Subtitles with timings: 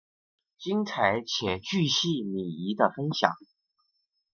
[0.57, 3.33] 精彩且钜细靡遗的分享